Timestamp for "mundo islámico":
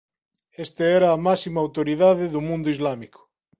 2.49-3.19